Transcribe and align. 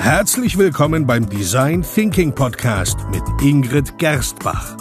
Herzlich 0.00 0.56
willkommen 0.56 1.06
beim 1.06 1.28
Design 1.28 1.82
Thinking 1.82 2.34
Podcast 2.34 2.98
mit 3.10 3.22
Ingrid 3.42 3.98
Gerstbach. 3.98 4.74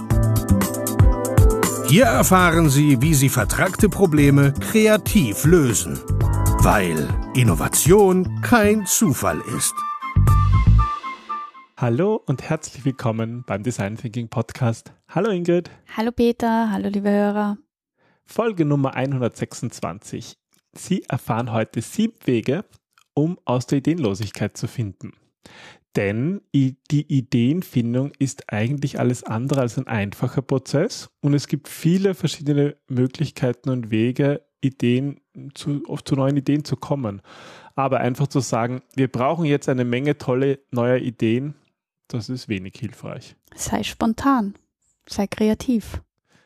Hier 1.90 2.06
erfahren 2.06 2.70
Sie, 2.70 3.02
wie 3.02 3.14
Sie 3.14 3.28
vertragte 3.28 3.90
Probleme 3.90 4.54
kreativ 4.54 5.44
lösen, 5.44 6.00
weil 6.64 7.06
Innovation 7.36 8.42
kein 8.42 8.86
Zufall 8.86 9.42
ist. 9.58 9.76
Hallo 11.76 12.16
und 12.26 12.42
herzlich 12.50 12.86
willkommen 12.86 13.44
beim 13.46 13.62
Design 13.62 13.98
Thinking 13.98 14.30
Podcast. 14.30 14.94
Hallo 15.10 15.32
Ingrid. 15.32 15.70
Hallo 15.98 16.14
Peter, 16.14 16.72
hallo 16.72 16.88
liebe 16.88 17.10
Hörer. 17.10 17.58
Folge 18.26 18.64
Nummer 18.64 18.96
126. 18.96 20.38
Sie 20.72 21.04
erfahren 21.10 21.52
heute 21.52 21.82
sieben 21.82 22.16
Wege, 22.24 22.64
um 23.20 23.38
aus 23.46 23.68
der 23.68 23.80
Ideenlosigkeit 23.80 24.56
zu 24.56 24.68
finden. 24.68 25.14
Denn 25.96 26.42
die 26.54 26.78
Ideenfindung 26.92 28.12
ist 28.20 28.54
eigentlich 28.54 29.00
alles 29.00 29.24
andere 29.24 29.62
als 29.62 29.78
ein 29.78 29.88
einfacher 29.88 30.42
Prozess 30.42 31.10
und 31.22 31.34
es 31.34 31.48
gibt 31.48 31.68
viele 31.68 32.14
verschiedene 32.14 32.78
Möglichkeiten 32.88 33.70
und 33.70 33.90
Wege, 33.90 34.42
Ideen 34.62 35.20
zu, 35.54 35.82
zu 36.06 36.16
neuen 36.16 36.38
Ideen 36.38 36.64
zu 36.64 36.76
kommen. 36.76 37.22
Aber 37.76 38.02
einfach 38.02 38.28
zu 38.28 38.40
sagen, 38.40 38.82
wir 38.96 39.08
brauchen 39.08 39.46
jetzt 39.46 39.68
eine 39.68 39.86
Menge 39.86 40.18
tolle 40.18 40.60
neue 40.72 41.00
Ideen, 41.00 41.56
das 42.08 42.30
ist 42.30 42.50
wenig 42.50 42.76
hilfreich. 42.78 43.36
Sei 43.56 43.84
spontan, 43.84 44.56
sei 45.08 45.28
kreativ. 45.28 46.02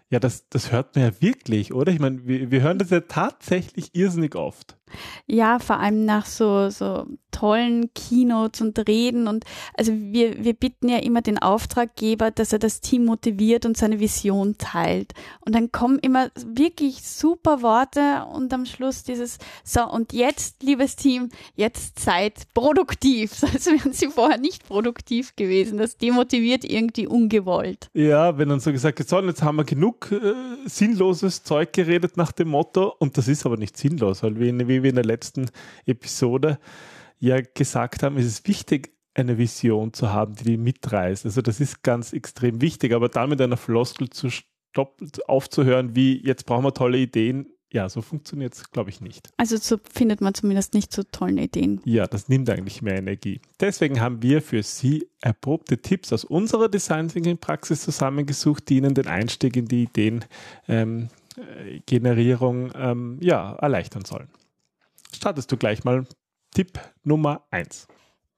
Ja, 0.09 0.19
das, 0.19 0.47
das 0.49 0.71
hört 0.71 0.95
man 0.95 1.05
ja 1.05 1.21
wirklich, 1.21 1.73
oder? 1.73 1.91
Ich 1.91 1.99
meine, 1.99 2.25
wir, 2.27 2.51
wir 2.51 2.61
hören 2.61 2.77
das 2.77 2.91
ja 2.91 3.01
tatsächlich 3.01 3.95
irrsinnig 3.95 4.35
oft. 4.35 4.77
Ja, 5.25 5.59
vor 5.59 5.79
allem 5.79 6.05
nach 6.05 6.25
so, 6.25 6.69
so 6.69 7.05
tollen 7.31 7.93
Keynotes 7.93 8.61
und 8.61 8.77
Reden 8.87 9.27
und 9.27 9.43
also 9.73 9.91
wir, 9.91 10.43
wir 10.43 10.53
bitten 10.53 10.87
ja 10.87 10.99
immer 10.99 11.21
den 11.21 11.39
Auftraggeber, 11.39 12.31
dass 12.31 12.53
er 12.53 12.59
das 12.59 12.79
Team 12.79 13.05
motiviert 13.05 13.65
und 13.65 13.75
seine 13.75 13.99
Vision 13.99 14.57
teilt. 14.57 15.13
Und 15.41 15.55
dann 15.55 15.71
kommen 15.71 15.99
immer 15.99 16.29
wirklich 16.45 17.01
super 17.01 17.61
Worte 17.61 18.25
und 18.33 18.53
am 18.53 18.65
Schluss 18.65 19.03
dieses, 19.03 19.39
so 19.63 19.83
und 19.89 20.13
jetzt, 20.13 20.63
liebes 20.63 20.95
Team, 20.95 21.29
jetzt 21.55 21.99
seid 21.99 22.53
produktiv. 22.53 23.33
So 23.33 23.47
als 23.53 23.65
wären 23.65 23.93
sie 23.93 24.07
vorher 24.07 24.37
nicht 24.37 24.67
produktiv 24.67 25.35
gewesen. 25.35 25.77
Das 25.77 25.97
demotiviert 25.97 26.63
irgendwie 26.63 27.07
ungewollt. 27.07 27.89
Ja, 27.93 28.37
wenn 28.37 28.49
dann 28.49 28.59
so 28.59 28.71
gesagt 28.71 28.99
wird, 28.99 29.09
so, 29.09 29.19
jetzt 29.21 29.41
haben 29.41 29.57
wir 29.57 29.63
genug 29.63 30.11
äh, 30.11 30.33
sinnloses 30.65 31.43
Zeug 31.43 31.73
geredet 31.73 32.15
nach 32.17 32.31
dem 32.31 32.49
Motto 32.49 32.93
und 32.99 33.17
das 33.17 33.27
ist 33.27 33.45
aber 33.45 33.57
nicht 33.57 33.75
sinnlos, 33.75 34.23
weil 34.23 34.39
wie, 34.39 34.51
wie 34.73 34.83
wir 34.83 34.89
in 34.89 34.95
der 34.95 35.05
letzten 35.05 35.49
Episode 35.85 36.59
ja 37.19 37.41
gesagt 37.41 38.03
haben, 38.03 38.17
ist 38.17 38.25
es 38.25 38.47
wichtig, 38.47 38.93
eine 39.15 39.37
Vision 39.37 39.93
zu 39.93 40.11
haben, 40.11 40.35
die 40.35 40.43
die 40.43 40.57
mitreißt. 40.57 41.25
Also 41.25 41.41
das 41.41 41.59
ist 41.59 41.83
ganz 41.83 42.13
extrem 42.13 42.61
wichtig, 42.61 42.93
aber 42.93 43.09
dann 43.09 43.29
mit 43.29 43.41
einer 43.41 43.57
Floskel 43.57 44.09
zu 44.09 44.29
stopp, 44.29 44.97
aufzuhören, 45.27 45.95
wie 45.95 46.25
jetzt 46.25 46.45
brauchen 46.45 46.65
wir 46.65 46.73
tolle 46.73 46.97
Ideen, 46.97 47.47
ja, 47.73 47.89
so 47.89 48.01
funktioniert 48.01 48.53
es, 48.53 48.71
glaube 48.71 48.89
ich, 48.91 49.01
nicht. 49.01 49.27
Also 49.35 49.57
so 49.57 49.77
findet 49.91 50.21
man 50.21 50.33
zumindest 50.35 50.75
nicht 50.75 50.93
so 50.93 51.01
tollen 51.03 51.39
Ideen. 51.39 51.81
Ja, 51.85 52.05
das 52.05 52.29
nimmt 52.29 52.47
eigentlich 52.51 52.83
mehr 52.83 52.97
Energie. 52.97 53.41
Deswegen 53.59 53.99
haben 53.99 54.21
wir 54.21 54.43
für 54.43 54.61
Sie 54.61 55.09
erprobte 55.21 55.79
Tipps 55.79 56.13
aus 56.13 56.23
unserer 56.23 56.69
Design 56.69 57.07
Thinking 57.07 57.39
Praxis 57.39 57.81
zusammengesucht, 57.81 58.69
die 58.69 58.77
Ihnen 58.77 58.93
den 58.93 59.07
Einstieg 59.07 59.57
in 59.57 59.65
die 59.65 59.85
Ideengenerierung 59.85 62.71
ähm, 62.75 62.77
ähm, 62.77 63.17
ja, 63.21 63.53
erleichtern 63.53 64.05
sollen. 64.05 64.27
Startest 65.15 65.51
du 65.51 65.57
gleich 65.57 65.83
mal 65.83 66.05
Tipp 66.53 66.79
Nummer 67.03 67.45
1. 67.51 67.87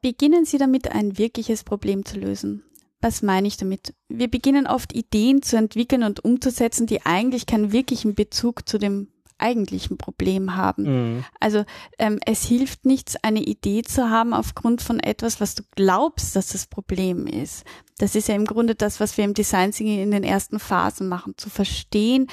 Beginnen 0.01 0.45
Sie 0.45 0.57
damit, 0.57 0.91
ein 0.91 1.17
wirkliches 1.17 1.63
Problem 1.63 2.05
zu 2.05 2.19
lösen. 2.19 2.63
Was 3.01 3.21
meine 3.21 3.47
ich 3.47 3.57
damit? 3.57 3.93
Wir 4.07 4.29
beginnen 4.29 4.67
oft 4.67 4.93
Ideen 4.93 5.41
zu 5.41 5.57
entwickeln 5.57 6.03
und 6.03 6.23
umzusetzen, 6.23 6.87
die 6.87 7.05
eigentlich 7.05 7.45
keinen 7.45 7.71
wirklichen 7.71 8.15
Bezug 8.15 8.67
zu 8.67 8.77
dem 8.77 9.09
eigentlichen 9.37 9.97
Problem 9.97 10.55
haben. 10.55 10.83
Mhm. 10.83 11.25
Also 11.39 11.65
ähm, 11.99 12.19
es 12.25 12.45
hilft 12.45 12.85
nichts, 12.85 13.15
eine 13.21 13.41
Idee 13.41 13.81
zu 13.81 14.09
haben 14.09 14.33
aufgrund 14.33 14.81
von 14.81 14.99
etwas, 14.99 15.41
was 15.41 15.55
du 15.55 15.63
glaubst, 15.75 16.35
dass 16.35 16.49
das 16.49 16.67
Problem 16.67 17.27
ist. 17.27 17.65
Das 17.97 18.15
ist 18.15 18.27
ja 18.27 18.35
im 18.35 18.45
Grunde 18.45 18.75
das, 18.75 18.99
was 18.99 19.17
wir 19.17 19.25
im 19.25 19.33
Design 19.33 19.71
Thinking 19.71 19.99
in 19.99 20.11
den 20.11 20.23
ersten 20.23 20.59
Phasen 20.59 21.07
machen, 21.07 21.33
zu 21.37 21.49
verstehen, 21.49 22.27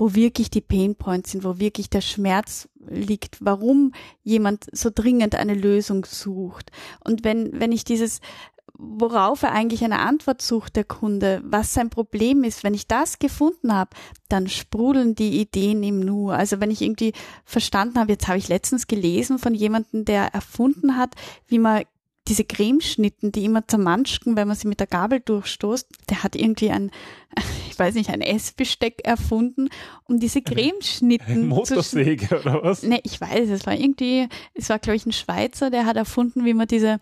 wo 0.00 0.14
wirklich 0.14 0.50
die 0.50 0.60
Pain 0.62 0.96
Points 0.96 1.32
sind, 1.32 1.44
wo 1.44 1.58
wirklich 1.58 1.90
der 1.90 2.00
Schmerz 2.00 2.68
liegt, 2.88 3.36
warum 3.40 3.92
jemand 4.22 4.64
so 4.72 4.90
dringend 4.92 5.34
eine 5.34 5.54
Lösung 5.54 6.06
sucht. 6.06 6.72
Und 7.04 7.22
wenn, 7.22 7.60
wenn 7.60 7.72
ich 7.72 7.84
dieses 7.84 8.20
worauf 8.82 9.42
er 9.42 9.52
eigentlich 9.52 9.84
eine 9.84 9.98
Antwort 9.98 10.40
sucht, 10.40 10.76
der 10.76 10.84
Kunde, 10.84 11.42
was 11.44 11.74
sein 11.74 11.90
Problem 11.90 12.44
ist. 12.44 12.64
Wenn 12.64 12.72
ich 12.72 12.86
das 12.86 13.18
gefunden 13.18 13.74
habe, 13.74 13.90
dann 14.30 14.48
sprudeln 14.48 15.14
die 15.14 15.38
Ideen 15.38 15.82
im 15.82 16.00
Nu. 16.00 16.30
Also 16.30 16.60
wenn 16.60 16.70
ich 16.70 16.80
irgendwie 16.80 17.12
verstanden 17.44 17.98
habe, 17.98 18.12
jetzt 18.12 18.26
habe 18.26 18.38
ich 18.38 18.48
letztens 18.48 18.86
gelesen 18.86 19.38
von 19.38 19.54
jemandem, 19.54 20.06
der 20.06 20.32
erfunden 20.32 20.96
hat, 20.96 21.14
wie 21.46 21.58
man 21.58 21.84
diese 22.30 22.44
Cremeschnitten, 22.44 23.32
die 23.32 23.44
immer 23.44 23.66
zermanschken, 23.66 24.36
wenn 24.36 24.46
man 24.46 24.56
sie 24.56 24.68
mit 24.68 24.78
der 24.78 24.86
Gabel 24.86 25.18
durchstoßt, 25.18 25.88
der 26.08 26.22
hat 26.22 26.36
irgendwie 26.36 26.70
ein, 26.70 26.92
ich 27.68 27.76
weiß 27.76 27.96
nicht, 27.96 28.08
ein 28.08 28.20
Essbesteck 28.20 29.00
erfunden, 29.04 29.68
um 30.04 30.20
diese 30.20 30.40
Cremeschnitten. 30.40 31.48
Motorsäge 31.48 32.40
oder 32.40 32.62
was? 32.62 32.84
Ne, 32.84 33.00
ich 33.02 33.20
weiß, 33.20 33.50
es 33.50 33.66
war 33.66 33.74
irgendwie, 33.74 34.28
es 34.54 34.68
war 34.70 34.78
glaube 34.78 34.96
ich 34.96 35.06
ein 35.06 35.12
Schweizer, 35.12 35.70
der 35.70 35.86
hat 35.86 35.96
erfunden, 35.96 36.44
wie 36.44 36.54
man 36.54 36.68
diese 36.68 36.98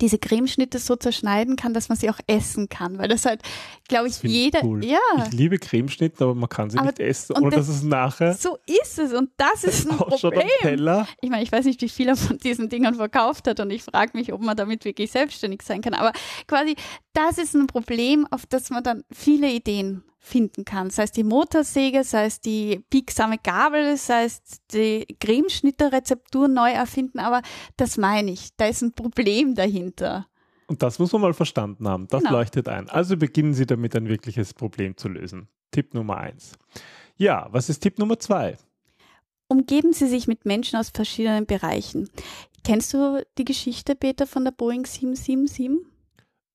diese 0.00 0.18
Cremeschnitte 0.18 0.78
so 0.78 0.96
zerschneiden 0.96 1.56
kann, 1.56 1.74
dass 1.74 1.88
man 1.88 1.98
sie 1.98 2.10
auch 2.10 2.18
essen 2.26 2.68
kann, 2.68 2.98
weil 2.98 3.08
das 3.08 3.24
halt, 3.24 3.42
glaube 3.88 4.08
ich, 4.08 4.22
jeder, 4.22 4.64
cool. 4.64 4.84
ja. 4.84 4.98
Ich 5.26 5.32
liebe 5.32 5.58
Cremeschnitte, 5.58 6.24
aber 6.24 6.34
man 6.34 6.48
kann 6.48 6.70
sie 6.70 6.78
aber, 6.78 6.88
nicht 6.88 7.00
essen, 7.00 7.36
ohne 7.36 7.50
das, 7.50 7.66
dass 7.66 7.76
es 7.76 7.82
nachher. 7.82 8.34
So 8.34 8.58
ist 8.66 8.98
es 8.98 9.12
und 9.12 9.30
das 9.36 9.64
ist 9.64 9.90
ein 9.90 9.96
Problem. 9.96 10.48
Ich 11.20 11.30
meine, 11.30 11.42
ich 11.42 11.52
weiß 11.52 11.64
nicht, 11.64 11.80
wie 11.82 11.88
viel 11.88 12.08
er 12.08 12.16
von 12.16 12.38
diesen 12.38 12.68
Dingern 12.68 12.94
verkauft 12.94 13.48
hat 13.48 13.60
und 13.60 13.70
ich 13.70 13.82
frage 13.82 14.12
mich, 14.14 14.32
ob 14.32 14.40
man 14.40 14.56
damit 14.56 14.84
wirklich 14.84 15.10
selbstständig 15.10 15.62
sein 15.62 15.80
kann, 15.80 15.94
aber 15.94 16.12
quasi, 16.46 16.76
das 17.12 17.38
ist 17.38 17.54
ein 17.54 17.66
Problem, 17.66 18.26
auf 18.30 18.46
das 18.46 18.70
man 18.70 18.82
dann 18.82 19.04
viele 19.10 19.50
Ideen 19.50 20.04
finden 20.24 20.64
kann. 20.64 20.90
Sei 20.90 21.04
es 21.04 21.12
die 21.12 21.22
Motorsäge, 21.22 22.02
sei 22.02 22.24
es 22.24 22.40
die 22.40 22.82
biegsame 22.88 23.36
Gabel, 23.38 23.96
sei 23.96 24.24
es 24.24 24.42
die 24.72 25.06
Cremeschnitterrezeptur 25.20 26.48
neu 26.48 26.70
erfinden, 26.70 27.18
aber 27.18 27.42
das 27.76 27.98
meine 27.98 28.30
ich. 28.30 28.56
Da 28.56 28.66
ist 28.66 28.82
ein 28.82 28.94
Problem 28.94 29.54
dahinter. 29.54 30.26
Und 30.66 30.82
das 30.82 30.98
muss 30.98 31.12
man 31.12 31.20
mal 31.20 31.34
verstanden 31.34 31.86
haben. 31.86 32.08
Das 32.08 32.22
genau. 32.22 32.36
leuchtet 32.36 32.68
ein. 32.68 32.88
Also 32.88 33.18
beginnen 33.18 33.52
Sie 33.52 33.66
damit, 33.66 33.94
ein 33.94 34.08
wirkliches 34.08 34.54
Problem 34.54 34.96
zu 34.96 35.08
lösen. 35.08 35.48
Tipp 35.70 35.92
Nummer 35.92 36.16
eins. 36.16 36.52
Ja, 37.16 37.48
was 37.50 37.68
ist 37.68 37.80
Tipp 37.80 37.98
Nummer 37.98 38.18
zwei? 38.18 38.56
Umgeben 39.48 39.92
Sie 39.92 40.08
sich 40.08 40.26
mit 40.26 40.46
Menschen 40.46 40.78
aus 40.78 40.88
verschiedenen 40.88 41.44
Bereichen. 41.44 42.08
Kennst 42.64 42.94
du 42.94 43.22
die 43.36 43.44
Geschichte, 43.44 43.94
Peter, 43.94 44.26
von 44.26 44.44
der 44.44 44.52
Boeing 44.52 44.86
777? 44.86 45.93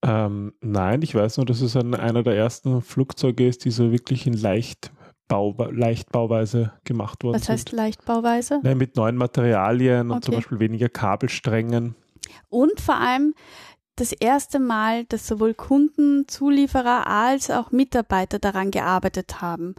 Ähm, 0.02 0.54
nein, 0.62 1.02
ich 1.02 1.14
weiß 1.14 1.38
nur, 1.38 1.46
dass 1.46 1.62
es 1.62 1.76
ein, 1.76 1.94
einer 1.94 2.24
der 2.24 2.36
ersten 2.36 2.82
Flugzeuge 2.82 3.48
ist, 3.48 3.66
die 3.66 3.72
so 3.72 3.92
wirklich 3.92 4.26
in 4.28 4.34
Leichtbau, 4.34 5.56
Leichtbauweise 5.72 6.74
gemacht 6.86 7.24
worden 7.24 7.36
Was 7.36 7.46
sind. 7.46 7.54
Was 7.54 7.62
heißt 7.62 7.72
Leichtbauweise? 7.74 8.60
Nein, 8.64 8.78
mit 8.78 8.96
neuen 8.96 9.18
Materialien 9.18 10.12
und 10.12 10.18
okay. 10.18 10.26
zum 10.26 10.36
Beispiel 10.36 10.60
weniger 10.60 10.90
Kabelsträngen. 10.90 11.96
Und 12.50 12.80
vor 12.80 12.96
allem 12.96 13.34
das 13.96 14.14
erste 14.14 14.60
Mal, 14.60 15.04
dass 15.06 15.28
sowohl 15.28 15.54
Kunden, 15.54 16.28
Zulieferer 16.28 17.08
als 17.08 17.52
auch 17.52 17.72
Mitarbeiter 17.72 18.40
daran 18.40 18.72
gearbeitet 18.72 19.42
haben. 19.42 19.76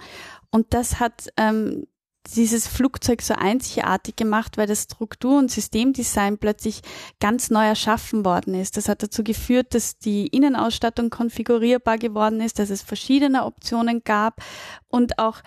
Und 0.50 0.74
das 0.74 1.00
hat 1.00 1.32
ähm, 1.38 1.86
dieses 2.28 2.66
Flugzeug 2.66 3.22
so 3.22 3.34
einzigartig 3.34 4.16
gemacht, 4.16 4.56
weil 4.56 4.66
das 4.66 4.82
Struktur- 4.84 5.38
und 5.38 5.50
Systemdesign 5.50 6.38
plötzlich 6.38 6.82
ganz 7.18 7.50
neu 7.50 7.64
erschaffen 7.64 8.24
worden 8.24 8.54
ist. 8.54 8.76
Das 8.76 8.88
hat 8.88 9.02
dazu 9.02 9.24
geführt, 9.24 9.74
dass 9.74 9.98
die 9.98 10.26
Innenausstattung 10.26 11.10
konfigurierbar 11.10 11.98
geworden 11.98 12.40
ist, 12.40 12.58
dass 12.58 12.70
es 12.70 12.82
verschiedene 12.82 13.44
Optionen 13.44 14.02
gab 14.04 14.42
und 14.90 15.18
auch 15.18 15.38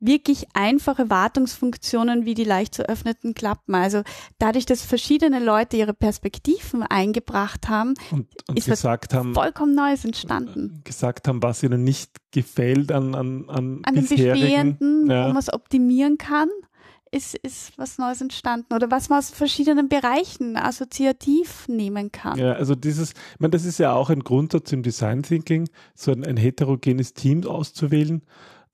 wirklich 0.00 0.46
einfache 0.54 1.10
Wartungsfunktionen 1.10 2.24
wie 2.24 2.34
die 2.34 2.44
leicht 2.44 2.74
zu 2.74 2.88
öffneten 2.88 3.34
Klappen. 3.34 3.74
Also 3.74 4.02
dadurch, 4.38 4.66
dass 4.66 4.82
verschiedene 4.82 5.38
Leute 5.38 5.76
ihre 5.76 5.94
Perspektiven 5.94 6.82
eingebracht 6.82 7.68
haben, 7.68 7.94
und, 8.10 8.26
und 8.48 8.58
ist 8.58 8.66
gesagt 8.66 9.12
was 9.12 9.18
haben, 9.18 9.34
vollkommen 9.34 9.74
Neues 9.74 10.04
entstanden. 10.04 10.80
Gesagt 10.84 11.28
haben, 11.28 11.42
was 11.42 11.62
ihnen 11.62 11.84
nicht 11.84 12.10
gefällt 12.30 12.92
an, 12.92 13.14
an, 13.14 13.48
an, 13.48 13.80
an 13.84 13.94
den 13.94 14.06
bestehenden, 14.06 15.10
ja. 15.10 15.24
wo 15.24 15.28
man 15.28 15.38
es 15.38 15.52
optimieren 15.52 16.18
kann 16.18 16.48
ist, 17.12 17.34
ist 17.34 17.78
was 17.78 17.98
Neues 17.98 18.20
entstanden 18.20 18.74
oder 18.74 18.90
was 18.90 19.08
man 19.08 19.18
aus 19.18 19.30
verschiedenen 19.30 19.88
Bereichen 19.88 20.56
assoziativ 20.56 21.68
nehmen 21.68 22.10
kann. 22.10 22.38
Ja, 22.38 22.54
also 22.54 22.74
dieses, 22.74 23.10
ich 23.10 23.40
meine, 23.40 23.50
das 23.50 23.64
ist 23.64 23.78
ja 23.78 23.92
auch 23.92 24.10
ein 24.10 24.20
Grundsatz 24.20 24.72
im 24.72 24.82
Design 24.82 25.22
Thinking, 25.22 25.68
so 25.94 26.10
ein, 26.10 26.24
ein 26.24 26.38
heterogenes 26.38 27.12
Team 27.12 27.46
auszuwählen. 27.46 28.22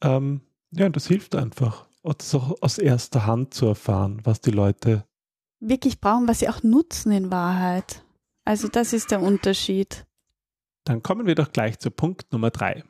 Ähm, 0.03 0.43
ja, 0.71 0.89
das 0.89 1.07
hilft 1.07 1.35
einfach, 1.35 1.87
das 2.03 2.35
auch 2.35 2.57
aus 2.61 2.79
erster 2.79 3.27
Hand 3.27 3.55
zu 3.55 3.67
erfahren, 3.67 4.21
was 4.25 4.41
die 4.41 4.51
Leute 4.51 5.05
wirklich 5.61 6.01
brauchen, 6.01 6.29
was 6.29 6.41
sie 6.41 6.49
auch 6.49 6.63
nutzen 6.63 7.13
in 7.13 7.31
Wahrheit. 7.31 8.05
Also 8.45 8.69
das 8.69 8.93
ist 8.93 9.11
der 9.11 9.21
Unterschied. 9.21 10.07
Dann 10.85 11.03
kommen 11.03 11.27
wir 11.27 11.35
doch 11.35 11.53
gleich 11.53 11.79
zu 11.79 11.91
Punkt 11.91 12.33
Nummer 12.33 12.51
drei. 12.51 12.85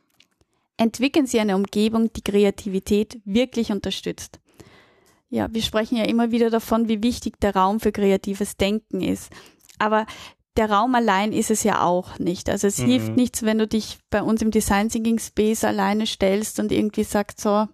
Entwickeln 0.77 1.27
Sie 1.27 1.41
eine 1.41 1.57
Umgebung, 1.57 2.13
die 2.13 2.23
Kreativität 2.23 3.21
wirklich 3.25 3.73
unterstützt. 3.73 4.39
Ja, 5.29 5.53
wir 5.53 5.63
sprechen 5.63 5.97
ja 5.97 6.05
immer 6.05 6.31
wieder 6.31 6.51
davon, 6.51 6.89
wie 6.89 7.03
wichtig 7.03 7.41
der 7.41 7.57
Raum 7.57 7.81
für 7.81 7.91
kreatives 7.91 8.57
Denken 8.57 9.01
ist. 9.01 9.33
Aber 9.79 10.07
der 10.59 10.71
Raum 10.71 10.95
allein 10.97 11.33
ist 11.33 11.53
es 11.53 11.63
ja 11.63 11.85
auch 11.85 12.19
nicht. 12.19 12.51
Also 12.51 12.67
es 12.67 12.79
mhm. 12.79 12.87
hilft 12.87 13.17
nichts, 13.17 13.43
wenn 13.45 13.59
du 13.59 13.69
dich 13.69 13.99
bei 14.11 14.23
uns 14.23 14.43
im 14.43 14.51
Design 14.51 14.89
Thinking 14.89 15.21
Space 15.21 15.63
alleine 15.63 16.05
stellst 16.05 16.59
und 16.59 16.73
irgendwie 16.73 17.05
sagst 17.05 17.41
so, 17.41 17.69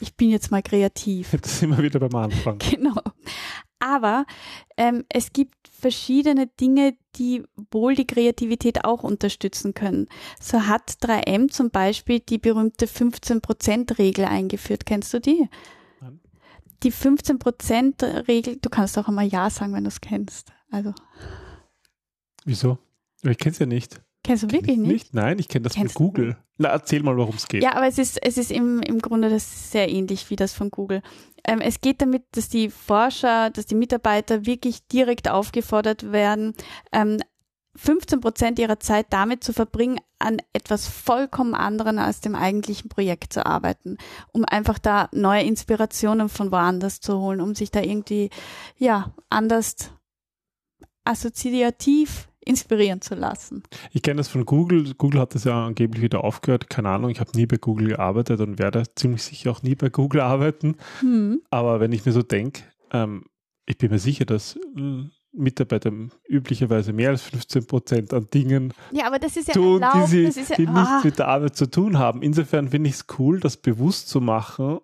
ich 0.00 0.14
bin 0.14 0.28
jetzt 0.28 0.50
mal 0.50 0.62
kreativ. 0.62 1.34
Das 1.40 1.60
sind 1.60 1.70
wir 1.70 1.82
wieder 1.82 1.98
beim 1.98 2.14
Anfang. 2.14 2.58
Genau. 2.70 3.00
Aber 3.78 4.24
ähm, 4.76 5.04
es 5.08 5.32
gibt 5.32 5.54
verschiedene 5.68 6.46
Dinge, 6.46 6.96
die 7.16 7.42
wohl 7.70 7.94
die 7.94 8.06
Kreativität 8.06 8.84
auch 8.84 9.02
unterstützen 9.02 9.74
können. 9.74 10.08
So 10.40 10.66
hat 10.66 10.90
3M 11.02 11.50
zum 11.50 11.70
Beispiel 11.70 12.20
die 12.20 12.38
berühmte 12.38 12.86
15%-Regel 12.86 14.24
eingeführt. 14.24 14.86
Kennst 14.86 15.12
du 15.12 15.20
die? 15.20 15.48
Nein. 16.00 16.20
Die 16.82 16.92
15%-Regel, 16.92 18.56
du 18.56 18.70
kannst 18.70 18.96
auch 18.98 19.08
einmal 19.08 19.26
Ja 19.26 19.50
sagen, 19.50 19.74
wenn 19.74 19.84
du 19.84 19.88
es 19.88 20.00
kennst. 20.00 20.52
Also. 20.70 20.94
Wieso? 22.44 22.78
Ich 23.22 23.38
kenne 23.38 23.52
es 23.52 23.58
ja 23.58 23.66
nicht. 23.66 24.00
Kennst 24.22 24.42
du 24.42 24.50
wirklich 24.50 24.78
nicht? 24.78 24.90
nicht? 24.90 25.14
Nein, 25.14 25.38
ich 25.38 25.48
kenne 25.48 25.64
das 25.64 25.74
Kennst 25.74 25.94
von 25.94 26.06
Google. 26.06 26.36
Na, 26.56 26.70
erzähl 26.70 27.02
mal, 27.02 27.16
worum 27.16 27.34
es 27.34 27.46
geht. 27.46 27.62
Ja, 27.62 27.74
aber 27.74 27.86
es 27.86 27.98
ist, 27.98 28.22
es 28.24 28.38
ist 28.38 28.50
im, 28.50 28.80
im 28.80 29.00
Grunde 29.00 29.28
das 29.28 29.70
sehr 29.70 29.90
ähnlich 29.90 30.30
wie 30.30 30.36
das 30.36 30.54
von 30.54 30.70
Google. 30.70 31.02
Ähm, 31.44 31.60
es 31.60 31.80
geht 31.80 32.00
damit, 32.00 32.24
dass 32.32 32.48
die 32.48 32.70
Forscher, 32.70 33.50
dass 33.50 33.66
die 33.66 33.74
Mitarbeiter 33.74 34.46
wirklich 34.46 34.86
direkt 34.86 35.28
aufgefordert 35.28 36.10
werden, 36.10 36.54
ähm, 36.90 37.20
15 37.76 38.20
Prozent 38.20 38.58
ihrer 38.58 38.78
Zeit 38.78 39.06
damit 39.10 39.42
zu 39.42 39.52
verbringen, 39.52 39.98
an 40.18 40.38
etwas 40.52 40.86
vollkommen 40.86 41.54
anderen 41.54 41.98
als 41.98 42.20
dem 42.20 42.34
eigentlichen 42.34 42.88
Projekt 42.88 43.32
zu 43.32 43.44
arbeiten, 43.44 43.98
um 44.32 44.44
einfach 44.44 44.78
da 44.78 45.08
neue 45.12 45.42
Inspirationen 45.42 46.28
von 46.28 46.52
woanders 46.52 47.00
zu 47.00 47.20
holen, 47.20 47.40
um 47.40 47.54
sich 47.54 47.70
da 47.70 47.80
irgendwie, 47.82 48.30
ja, 48.78 49.12
anders 49.28 49.90
assoziativ 51.04 52.28
inspirieren 52.44 53.00
zu 53.00 53.14
lassen. 53.14 53.62
Ich 53.92 54.02
kenne 54.02 54.18
das 54.18 54.28
von 54.28 54.44
Google. 54.44 54.94
Google 54.94 55.20
hat 55.20 55.34
das 55.34 55.44
ja 55.44 55.66
angeblich 55.66 56.02
wieder 56.02 56.24
aufgehört. 56.24 56.68
Keine 56.70 56.90
Ahnung, 56.90 57.10
ich 57.10 57.20
habe 57.20 57.30
nie 57.34 57.46
bei 57.46 57.56
Google 57.56 57.88
gearbeitet 57.88 58.40
und 58.40 58.58
werde 58.58 58.84
ziemlich 58.94 59.22
sicher 59.22 59.50
auch 59.50 59.62
nie 59.62 59.74
bei 59.74 59.88
Google 59.88 60.20
arbeiten. 60.20 60.76
Hm. 61.00 61.42
Aber 61.50 61.80
wenn 61.80 61.92
ich 61.92 62.04
mir 62.04 62.12
so 62.12 62.22
denke, 62.22 62.62
ähm, 62.92 63.24
ich 63.66 63.78
bin 63.78 63.90
mir 63.90 63.98
sicher, 63.98 64.24
dass 64.24 64.56
äh, 64.76 65.04
Mitarbeiter 65.32 65.92
üblicherweise 66.28 66.92
mehr 66.92 67.10
als 67.10 67.22
15 67.22 67.66
Prozent 67.66 68.14
an 68.14 68.28
Dingen 68.32 68.72
ja, 68.92 69.06
aber 69.06 69.18
das 69.18 69.36
ist 69.36 69.48
ja 69.48 69.54
tun, 69.54 69.82
erlaubt, 69.82 70.12
die, 70.12 70.30
sie, 70.30 70.40
ja, 70.40 70.56
die 70.56 70.66
nichts 70.66 70.90
ah. 70.90 71.00
mit 71.02 71.18
der 71.18 71.28
Arbeit 71.28 71.56
zu 71.56 71.66
tun 71.66 71.98
haben. 71.98 72.22
Insofern 72.22 72.68
finde 72.68 72.88
ich 72.88 72.96
es 72.96 73.06
cool, 73.18 73.40
das 73.40 73.56
bewusst 73.56 74.08
zu 74.08 74.20
machen, 74.20 74.78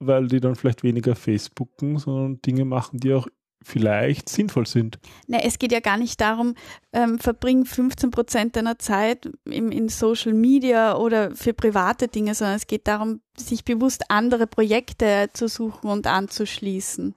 weil 0.00 0.26
die 0.26 0.40
dann 0.40 0.56
vielleicht 0.56 0.82
weniger 0.82 1.14
Facebooken, 1.14 1.98
sondern 1.98 2.42
Dinge 2.42 2.64
machen, 2.64 2.98
die 2.98 3.14
auch 3.14 3.28
vielleicht 3.64 4.28
sinnvoll 4.28 4.66
sind. 4.66 4.98
Na, 5.26 5.38
es 5.38 5.58
geht 5.58 5.72
ja 5.72 5.80
gar 5.80 5.96
nicht 5.96 6.20
darum, 6.20 6.54
ähm, 6.92 7.18
verbring 7.18 7.64
15 7.64 8.10
Prozent 8.10 8.56
deiner 8.56 8.78
Zeit 8.78 9.28
im, 9.44 9.70
in 9.70 9.88
Social 9.88 10.32
Media 10.32 10.96
oder 10.96 11.34
für 11.34 11.52
private 11.52 12.08
Dinge, 12.08 12.34
sondern 12.34 12.56
es 12.56 12.66
geht 12.66 12.86
darum, 12.88 13.20
sich 13.36 13.64
bewusst 13.64 14.04
andere 14.10 14.46
Projekte 14.46 15.30
zu 15.32 15.48
suchen 15.48 15.90
und 15.90 16.06
anzuschließen. 16.06 17.14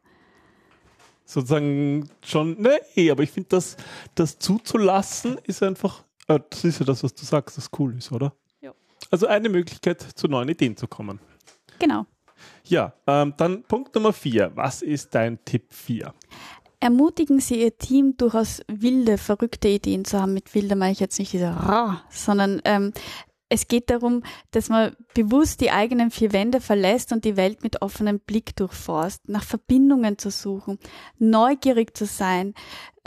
Sozusagen 1.26 2.10
schon, 2.24 2.58
nee, 2.62 3.10
aber 3.10 3.24
ich 3.24 3.32
finde, 3.32 3.50
das, 3.50 3.78
das 4.14 4.38
zuzulassen 4.38 5.40
ist 5.44 5.64
einfach, 5.64 6.04
äh, 6.28 6.40
das 6.50 6.64
ist 6.64 6.80
ja 6.80 6.86
das, 6.86 7.04
was 7.04 7.16
du 7.16 7.26
sagst, 7.26 7.58
das 7.58 7.70
cool 7.80 7.98
ist, 7.98 8.12
oder? 8.12 8.34
Ja. 8.62 8.74
Also 9.10 9.26
eine 9.26 9.50
Möglichkeit, 9.50 10.02
zu 10.02 10.28
neuen 10.28 10.50
Ideen 10.50 10.78
zu 10.78 10.88
kommen. 10.88 11.20
Genau. 11.80 12.06
Ja, 12.68 12.94
ähm, 13.08 13.34
dann 13.38 13.64
Punkt 13.64 13.94
Nummer 13.96 14.14
vier. 14.14 14.52
Was 14.56 14.82
ist 14.82 15.14
dein 15.16 15.44
Tipp 15.46 15.74
vier? 15.74 16.14
Ermutigen 16.80 17.40
Sie 17.40 17.62
Ihr 17.62 17.78
Team, 17.78 18.16
durchaus 18.18 18.62
wilde, 18.68 19.18
verrückte 19.18 19.68
Ideen 19.68 20.06
zu 20.06 20.22
haben. 20.22 20.34
Mit 20.34 20.54
wilde 20.54 20.76
meine 20.76 20.92
ich 20.92 21.00
jetzt 21.00 21.18
nicht 21.20 21.34
diese 21.34 21.48
Ra, 21.48 22.04
sondern 22.10 22.62
ähm, 22.66 22.94
es 23.50 23.68
geht 23.68 23.90
darum, 23.90 24.24
dass 24.52 24.70
man 24.70 24.96
bewusst 25.14 25.62
die 25.62 25.72
eigenen 25.72 26.12
vier 26.12 26.34
Wände 26.34 26.62
verlässt 26.62 27.12
und 27.12 27.26
die 27.26 27.38
Welt 27.38 27.64
mit 27.64 27.82
offenem 27.82 28.20
Blick 28.20 28.56
durchforst, 28.56 29.30
nach 29.30 29.44
Verbindungen 29.44 30.18
zu 30.18 30.32
suchen, 30.32 30.80
neugierig 31.18 31.96
zu 31.96 32.06
sein 32.06 32.54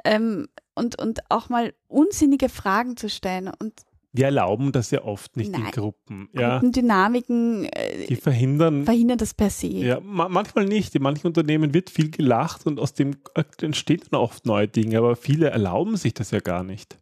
ähm, 0.04 0.48
und, 0.74 1.00
und 1.00 1.30
auch 1.30 1.48
mal 1.48 1.74
unsinnige 1.88 2.48
Fragen 2.48 2.96
zu 2.96 3.08
stellen. 3.08 3.50
Und 3.58 3.74
wir 4.12 4.26
erlauben 4.26 4.72
das 4.72 4.90
ja 4.90 5.02
oft 5.02 5.36
nicht 5.36 5.52
Nein. 5.52 5.66
in 5.66 5.70
Gruppen. 5.70 6.28
Ja. 6.32 6.54
Gruppendynamiken 6.54 7.64
äh, 7.66 8.06
die 8.06 8.16
verhindern, 8.16 8.84
verhindern 8.84 9.18
das 9.18 9.34
per 9.34 9.50
se. 9.50 9.68
Ja, 9.68 10.00
ma 10.00 10.28
manchmal 10.28 10.64
nicht. 10.64 10.94
In 10.94 11.02
manchen 11.02 11.26
Unternehmen 11.26 11.74
wird 11.74 11.90
viel 11.90 12.10
gelacht 12.10 12.66
und 12.66 12.80
aus 12.80 12.94
dem 12.94 13.16
entstehen 13.60 14.00
dann 14.10 14.20
oft 14.20 14.46
neue 14.46 14.68
Dinge, 14.68 14.98
aber 14.98 15.16
viele 15.16 15.50
erlauben 15.50 15.96
sich 15.96 16.14
das 16.14 16.30
ja 16.30 16.40
gar 16.40 16.64
nicht. 16.64 16.98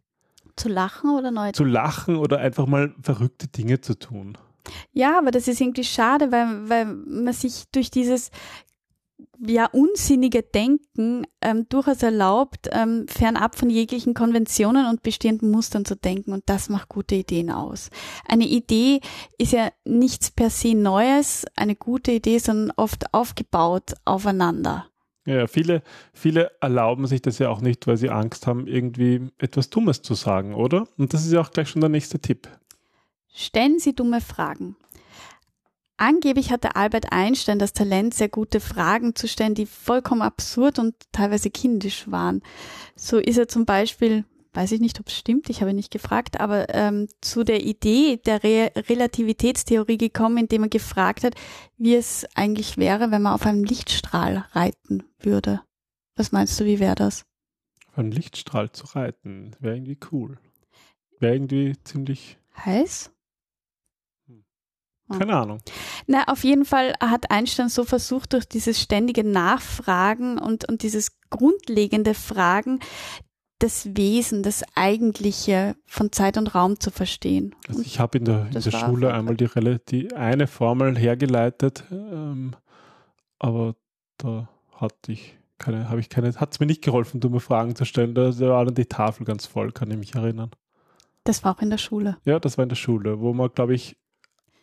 Zu 0.55 0.69
lachen 0.69 1.11
oder 1.11 1.31
neu? 1.31 1.51
Zu 1.51 1.63
lachen 1.63 2.17
oder 2.17 2.39
einfach 2.39 2.65
mal 2.65 2.93
verrückte 3.01 3.47
Dinge 3.47 3.79
zu 3.79 3.97
tun. 3.97 4.37
Ja, 4.91 5.17
aber 5.17 5.31
das 5.31 5.47
ist 5.47 5.61
irgendwie 5.61 5.83
schade, 5.83 6.31
weil, 6.31 6.69
weil 6.69 6.85
man 6.85 7.33
sich 7.33 7.65
durch 7.71 7.89
dieses 7.89 8.31
ja, 9.45 9.65
unsinnige 9.67 10.43
Denken 10.43 11.25
ähm, 11.41 11.67
durchaus 11.69 12.03
erlaubt, 12.03 12.69
ähm, 12.71 13.07
fernab 13.07 13.57
von 13.57 13.69
jeglichen 13.69 14.13
Konventionen 14.13 14.87
und 14.87 15.03
bestehenden 15.03 15.51
Mustern 15.51 15.85
zu 15.85 15.95
denken. 15.95 16.33
Und 16.33 16.43
das 16.47 16.69
macht 16.69 16.89
gute 16.89 17.15
Ideen 17.15 17.51
aus. 17.51 17.89
Eine 18.27 18.45
Idee 18.45 19.01
ist 19.37 19.53
ja 19.53 19.69
nichts 19.85 20.31
per 20.31 20.49
se 20.49 20.75
Neues, 20.75 21.45
eine 21.55 21.75
gute 21.75 22.11
Idee, 22.11 22.39
sondern 22.39 22.73
oft 22.77 23.13
aufgebaut 23.13 23.93
aufeinander. 24.05 24.87
Ja, 25.25 25.45
viele, 25.47 25.83
viele 26.13 26.51
erlauben 26.61 27.05
sich 27.05 27.21
das 27.21 27.37
ja 27.37 27.49
auch 27.49 27.59
nicht, 27.59 27.85
weil 27.85 27.97
sie 27.97 28.09
Angst 28.09 28.47
haben, 28.47 28.65
irgendwie 28.65 29.29
etwas 29.37 29.69
Dummes 29.69 30.01
zu 30.01 30.13
sagen, 30.13 30.53
oder? 30.53 30.87
Und 30.97 31.13
das 31.13 31.25
ist 31.25 31.33
ja 31.33 31.41
auch 31.41 31.51
gleich 31.51 31.69
schon 31.69 31.81
der 31.81 31.89
nächste 31.89 32.19
Tipp. 32.19 32.47
Stellen 33.27 33.77
Sie 33.77 33.93
dumme 33.93 34.21
Fragen. 34.21 34.77
Angeblich 35.97 36.51
hatte 36.51 36.75
Albert 36.75 37.11
Einstein 37.11 37.57
das 37.57 37.73
Talent, 37.73 38.13
sehr 38.13 38.29
gute 38.29 38.59
Fragen 38.59 39.15
zu 39.15 39.27
stellen, 39.27 39.55
die 39.55 39.65
vollkommen 39.65 40.21
absurd 40.21 40.77
und 40.77 40.93
teilweise 41.11 41.49
kindisch 41.49 42.09
waren. 42.09 42.43
So 42.95 43.17
ist 43.17 43.37
er 43.37 43.47
zum 43.47 43.65
Beispiel, 43.65 44.23
weiß 44.53 44.73
ich 44.73 44.79
nicht, 44.79 44.99
ob 44.99 45.07
es 45.07 45.17
stimmt, 45.17 45.49
ich 45.49 45.61
habe 45.61 45.73
nicht 45.73 45.91
gefragt, 45.91 46.39
aber 46.39 46.73
ähm, 46.73 47.07
zu 47.21 47.43
der 47.43 47.63
Idee 47.63 48.17
der 48.17 48.43
Re 48.43 48.71
Relativitätstheorie 48.75 49.97
gekommen, 49.97 50.37
indem 50.37 50.63
er 50.63 50.69
gefragt 50.69 51.23
hat, 51.23 51.33
wie 51.77 51.95
es 51.95 52.27
eigentlich 52.35 52.77
wäre, 52.77 53.09
wenn 53.09 53.23
man 53.23 53.33
auf 53.33 53.47
einem 53.47 53.63
Lichtstrahl 53.63 54.45
reiten 54.51 55.03
würde. 55.19 55.61
Was 56.15 56.31
meinst 56.31 56.59
du, 56.59 56.65
wie 56.65 56.79
wäre 56.79 56.95
das? 56.95 57.25
Auf 57.89 57.97
einem 57.97 58.11
Lichtstrahl 58.11 58.71
zu 58.71 58.85
reiten, 58.85 59.55
wäre 59.59 59.75
irgendwie 59.75 59.97
cool. 60.11 60.37
Wäre 61.19 61.33
irgendwie 61.33 61.73
ziemlich 61.83 62.37
heiß? 62.55 63.11
Keine 65.09 65.35
Ahnung. 65.35 65.59
Na, 66.05 66.25
auf 66.27 66.43
jeden 66.43 66.65
Fall 66.65 66.93
hat 66.99 67.31
Einstein 67.31 67.69
so 67.69 67.83
versucht, 67.83 68.33
durch 68.33 68.47
dieses 68.47 68.81
ständige 68.81 69.23
Nachfragen 69.23 70.37
und, 70.37 70.67
und 70.67 70.83
dieses 70.83 71.17
grundlegende 71.29 72.13
Fragen 72.13 72.79
das 73.59 73.95
Wesen, 73.95 74.43
das 74.43 74.63
Eigentliche 74.75 75.75
von 75.85 76.11
Zeit 76.11 76.37
und 76.37 76.53
Raum 76.53 76.79
zu 76.79 76.91
verstehen. 76.91 77.55
Also 77.67 77.81
ich 77.81 77.99
habe 77.99 78.19
in 78.19 78.25
der, 78.25 78.45
in 78.47 78.51
der 78.51 78.71
Schule 78.71 79.13
einmal 79.13 79.35
die, 79.35 79.49
die 79.89 80.13
eine 80.13 80.47
Formel 80.47 80.97
hergeleitet, 80.97 81.83
ähm, 81.91 82.55
aber 83.39 83.75
da 84.17 84.47
hatte 84.73 85.11
ich 85.11 85.37
keine, 85.57 85.89
habe 85.89 85.99
ich 85.99 86.09
keine, 86.09 86.33
hat 86.35 86.53
es 86.53 86.59
mir 86.59 86.67
nicht 86.67 86.83
geholfen, 86.83 87.19
dumme 87.19 87.39
Fragen 87.39 87.75
zu 87.75 87.85
stellen. 87.85 88.13
Da, 88.13 88.29
da 88.29 88.49
war 88.49 88.65
dann 88.65 88.75
die 88.75 88.85
Tafel 88.85 89.25
ganz 89.25 89.47
voll, 89.47 89.71
kann 89.71 89.89
ich 89.89 89.97
mich 89.97 90.13
erinnern. 90.13 90.51
Das 91.23 91.43
war 91.43 91.55
auch 91.55 91.61
in 91.61 91.71
der 91.71 91.79
Schule. 91.79 92.17
Ja, 92.25 92.39
das 92.39 92.57
war 92.57 92.63
in 92.63 92.69
der 92.69 92.75
Schule, 92.75 93.19
wo 93.19 93.33
man, 93.33 93.49
glaube 93.53 93.73
ich, 93.73 93.97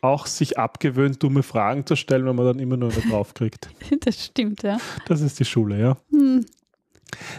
auch 0.04 0.26
sich 0.26 0.58
abgewöhnt, 0.58 1.22
dumme 1.22 1.42
Fragen 1.42 1.86
zu 1.86 1.96
stellen, 1.96 2.26
wenn 2.26 2.36
man 2.36 2.46
dann 2.46 2.58
immer 2.58 2.76
nur 2.76 2.92
eine 2.92 3.00
draufkriegt. 3.00 3.70
Das 4.00 4.24
stimmt, 4.24 4.62
ja. 4.62 4.78
Das 5.06 5.20
ist 5.20 5.40
die 5.40 5.44
Schule, 5.44 5.80
ja. 5.80 5.96
Hm. 6.10 6.44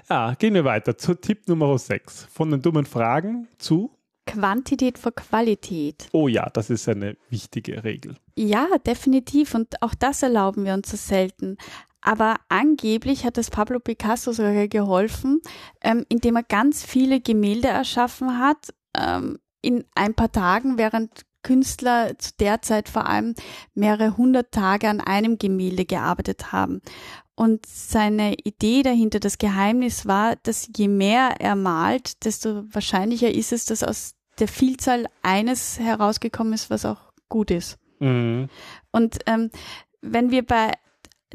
Ja, 0.10 0.34
gehen 0.34 0.54
wir 0.54 0.66
weiter 0.66 0.98
zu 0.98 1.14
Tipp 1.16 1.48
Nummer 1.48 1.78
6. 1.78 2.28
Von 2.32 2.52
den 2.52 2.62
dummen 2.62 2.86
Fragen 2.86 3.48
zu 3.58 3.92
Quantität 4.26 4.98
vor 4.98 5.14
Qualität. 5.14 6.08
Oh 6.12 6.28
ja, 6.28 6.50
das 6.50 6.70
ist 6.70 6.90
eine 6.90 7.16
wichtige 7.30 7.84
Regel. 7.84 8.16
Ja, 8.36 8.68
definitiv. 8.86 9.54
Und 9.54 9.82
auch 9.84 9.94
das 9.94 10.24
erlauben 10.24 10.66
wir 10.66 10.74
uns 10.74 10.90
so 10.90 10.98
selten. 10.98 11.58
Aber 12.02 12.38
angeblich 12.50 13.26
hat 13.26 13.38
es 13.38 13.50
Pablo 13.50 13.80
Picasso 13.80 14.32
sogar 14.32 14.68
geholfen, 14.68 15.42
ähm, 15.82 16.06
indem 16.10 16.38
er 16.38 16.44
ganz 16.44 16.84
viele 16.84 17.20
Gemälde 17.20 17.68
erschaffen 17.68 18.40
hat, 18.40 18.74
ähm, 18.98 19.38
in 19.62 19.84
ein 19.96 20.14
paar 20.14 20.32
Tagen, 20.32 20.78
während 20.78 21.26
Künstler 21.46 22.18
zu 22.18 22.32
der 22.40 22.64
Zeit 22.64 22.90
vor 22.90 23.06
allem 23.08 23.36
mehrere 23.76 24.18
hundert 24.18 24.52
Tage 24.52 24.90
an 24.90 25.00
einem 25.00 25.38
Gemälde 25.38 25.86
gearbeitet 25.86 26.52
haben. 26.52 26.82
Und 27.36 27.66
seine 27.68 28.34
Idee 28.34 28.82
dahinter, 28.82 29.20
das 29.20 29.38
Geheimnis 29.38 30.08
war, 30.08 30.38
dass 30.38 30.70
je 30.76 30.88
mehr 30.88 31.36
er 31.40 31.56
malt, 31.56 32.26
desto 32.26 32.64
wahrscheinlicher 32.74 33.30
ist 33.30 33.54
es, 33.54 33.66
dass 33.66 33.84
aus 33.84 34.16
der 34.40 34.48
Vielzahl 34.48 35.06
eines 35.22 35.78
herausgekommen 35.78 36.54
ist, 36.54 36.72
was 36.72 36.84
auch 36.84 37.14
gut 37.30 37.52
ist. 37.52 37.78
Mhm. 38.00 38.50
Und 38.92 39.20
ähm, 39.28 39.52
wenn 40.02 40.32
wir 40.32 40.44
bei 40.44 40.72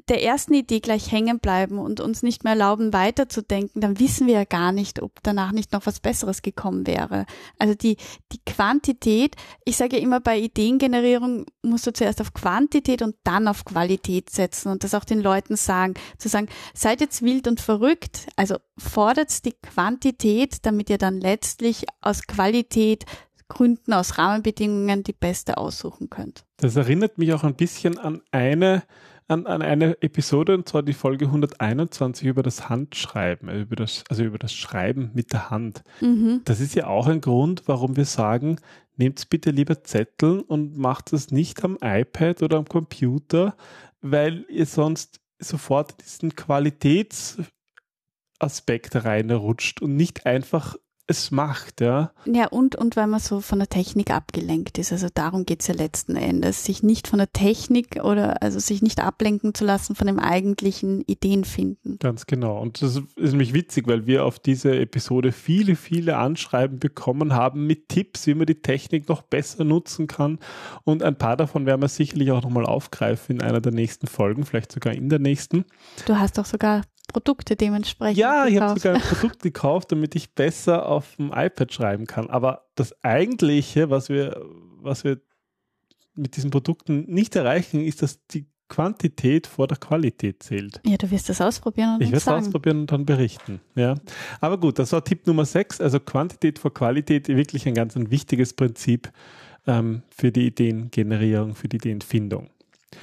der 0.09 0.23
ersten 0.23 0.55
Idee 0.55 0.81
gleich 0.81 1.11
hängen 1.11 1.41
bleiben 1.41 1.79
und 1.79 2.01
uns 2.01 2.23
nicht 2.23 2.45
mehr 2.45 2.53
erlauben, 2.53 2.93
weiterzudenken, 2.93 3.81
dann 3.81 3.99
wissen 3.99 4.27
wir 4.27 4.35
ja 4.35 4.45
gar 4.45 4.73
nicht, 4.73 5.03
ob 5.03 5.23
danach 5.23 5.53
nicht 5.53 5.73
noch 5.73 5.87
was 5.87 6.01
Besseres 6.01 6.43
gekommen 6.43 6.87
wäre. 6.87 7.27
Also 7.59 7.75
die, 7.75 7.97
die 8.33 8.41
Quantität, 8.45 9.37
ich 9.65 9.77
sage 9.77 9.97
ja 9.97 10.03
immer, 10.03 10.21
bei 10.21 10.39
Ideengenerierung 10.39 11.47
musst 11.63 11.87
du 11.87 11.93
zuerst 11.93 12.21
auf 12.21 12.33
Quantität 12.33 13.03
und 13.03 13.17
dann 13.25 13.49
auf 13.49 13.65
Qualität 13.65 14.31
setzen 14.31 14.71
und 14.71 14.85
das 14.85 14.95
auch 14.95 15.05
den 15.05 15.21
Leuten 15.21 15.57
sagen, 15.57 15.95
zu 16.19 16.29
sagen, 16.29 16.49
seid 16.75 17.01
jetzt 17.01 17.23
wild 17.23 17.47
und 17.49 17.61
verrückt, 17.61 18.29
also 18.37 18.57
fordert 18.79 19.45
die 19.45 19.55
Quantität, 19.63 20.59
damit 20.63 20.91
ihr 20.91 20.99
dann 20.99 21.21
letztlich 21.21 21.85
aus 22.01 22.27
Qualität 22.27 23.05
Gründen, 23.51 23.93
aus 23.93 24.17
Rahmenbedingungen 24.17 25.03
die 25.03 25.13
beste 25.13 25.59
aussuchen 25.59 26.09
könnt. 26.09 26.47
Das 26.57 26.77
erinnert 26.77 27.19
mich 27.19 27.35
auch 27.35 27.45
ein 27.45 27.57
bisschen 27.57 27.99
an 27.99 28.23
eine 28.31 28.83
an, 29.31 29.47
an 29.47 29.63
eine 29.63 29.97
Episode, 30.03 30.55
und 30.55 30.69
zwar 30.69 30.83
die 30.83 30.93
Folge 30.93 31.27
121 31.27 32.27
über 32.27 32.43
das 32.43 32.69
Handschreiben, 32.69 33.49
äh, 33.49 33.61
über 33.61 33.77
das, 33.77 34.03
also 34.09 34.25
über 34.25 34.39
das 34.39 34.53
Schreiben 34.53 35.13
mit 35.15 35.33
der 35.33 35.51
Hand. 35.51 35.85
Mhm. 36.01 36.41
Das 36.45 36.59
ist 36.61 36.75
ja 36.75 36.89
auch 36.89 37.07
ein 37.07 37.21
Grund, 37.21 37.63
warum 37.67 37.97
wir 37.97 38.07
sagen, 38.07 38.57
nehmt 38.97 39.31
bitte 39.31 39.53
lieber 39.53 39.85
Zettel 39.85 40.41
und 40.41 40.77
macht 40.77 41.13
es 41.13 41.31
nicht 41.31 41.63
am 41.65 41.79
iPad 41.81 42.43
oder 42.43 42.59
am 42.59 42.67
Computer, 42.67 43.57
weil 44.01 44.45
ihr 44.49 44.67
sonst 44.67 45.21
sofort 45.39 46.03
diesen 46.03 46.35
Qualitätsaspekt 46.35 49.05
reinrutscht 49.05 49.81
und 49.81 49.95
nicht 49.95 50.27
einfach 50.27 50.75
es 51.11 51.31
macht, 51.33 51.81
ja. 51.81 52.13
Ja, 52.25 52.47
und, 52.47 52.77
und 52.77 52.95
weil 52.97 53.09
man 53.09 53.19
so 53.19 53.41
von 53.41 53.59
der 53.59 53.69
Technik 53.69 54.11
abgelenkt 54.11 54.79
ist. 54.79 54.93
Also 54.93 55.09
darum 55.13 55.45
geht's 55.45 55.67
ja 55.67 55.75
letzten 55.75 56.15
Endes, 56.15 56.65
sich 56.65 56.83
nicht 56.83 57.09
von 57.09 57.19
der 57.19 57.33
Technik 57.33 58.03
oder 58.05 58.43
also 58.43 58.61
sich 58.61 58.81
nicht 58.81 59.01
ablenken 59.01 59.53
zu 59.53 59.65
lassen 59.65 59.97
von 59.97 60.07
dem 60.07 60.21
eigentlichen 60.21 61.03
Ideenfinden. 61.03 61.99
Ganz 61.99 62.27
genau. 62.27 62.61
Und 62.61 62.81
das 62.81 62.97
ist 62.97 63.33
nämlich 63.33 63.55
witzig, 63.55 63.89
weil 63.89 64.07
wir 64.07 64.25
auf 64.25 64.39
diese 64.39 64.79
Episode 64.79 65.33
viele, 65.33 65.75
viele 65.75 66.17
Anschreiben 66.17 66.79
bekommen 66.79 67.35
haben 67.35 67.67
mit 67.67 67.89
Tipps, 67.89 68.27
wie 68.29 68.35
man 68.35 68.47
die 68.47 68.63
Technik 68.63 69.09
noch 69.09 69.23
besser 69.23 69.65
nutzen 69.65 70.07
kann. 70.07 70.39
Und 70.85 71.03
ein 71.03 71.17
paar 71.17 71.37
davon 71.37 71.67
werden 71.67 71.83
wir 71.83 71.89
sicherlich 71.89 72.31
auch 72.31 72.43
nochmal 72.43 72.67
aufgreifen 72.67 73.37
in 73.37 73.43
einer 73.43 73.61
der 73.61 73.73
nächsten 73.73 74.07
Folgen, 74.07 74.45
vielleicht 74.45 74.71
sogar 74.71 74.95
in 74.95 75.09
der 75.09 75.19
nächsten. 75.19 75.65
Du 76.07 76.17
hast 76.19 76.39
doch 76.39 76.47
sogar 76.47 76.83
Produkte 77.13 77.57
dementsprechend. 77.57 78.19
Ja, 78.19 78.47
ich 78.47 78.61
habe 78.61 78.79
sogar 78.79 78.97
ein 78.97 79.01
Produkt 79.09 79.43
gekauft, 79.43 79.93
damit 79.93 80.15
ich 80.15 80.35
besser 80.35 80.87
auf 80.87 81.17
dem 81.17 81.33
iPad 81.35 81.73
schreiben 81.73 82.07
kann. 82.07 82.31
Aber 82.31 82.69
das 82.75 82.95
eigentliche, 83.03 83.91
was 83.91 84.09
wir, 84.09 84.41
was 84.81 85.05
wir 85.05 85.21
mit 86.15 86.37
diesen 86.37 86.51
Produkten 86.51 87.05
nicht 87.07 87.37
erreichen, 87.37 87.81
ist, 87.81 88.03
dass 88.03 88.25
die 88.27 88.47
Quantität 88.69 89.47
vor 89.47 89.67
der 89.67 89.77
Qualität 89.77 90.43
zählt. 90.43 90.81
Ja, 90.87 90.97
du 90.97 91.11
wirst 91.11 91.29
das 91.29 91.41
ausprobieren 91.41 91.97
und 91.97 92.03
Ich 92.03 92.13
werde 92.13 92.19
es 92.19 92.29
ausprobieren 92.29 92.81
und 92.81 92.93
dann 92.93 93.05
berichten. 93.05 93.61
Ja. 93.75 93.97
Aber 94.41 94.59
gut, 94.59 94.79
das 94.79 94.93
war 94.93 95.05
Tipp 95.05 95.27
Nummer 95.27 95.45
6. 95.45 95.81
Also 95.81 96.01
Quantität 96.01 96.59
vor 96.59 96.73
Qualität, 96.73 97.29
wirklich 97.29 97.67
ein 97.67 97.75
ganz 97.75 97.97
ein 97.97 98.11
wichtiges 98.11 98.55
Prinzip 98.55 99.11
ähm, 99.67 100.03
für 100.09 100.31
die 100.33 100.47
Ideengenerierung, 100.47 101.55
für 101.55 101.69
die 101.69 101.77
Ideenfindung. 101.77 102.49